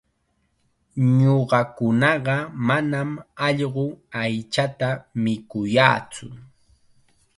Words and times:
Ñuqakunaqa 1.17 2.35
manam 2.67 3.09
allqu 3.47 3.85
aychata 4.21 4.89
mikuyaatsu. 5.23 6.25